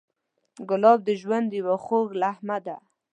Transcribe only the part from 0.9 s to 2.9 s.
د ژوند یو خوږ لمحه ده.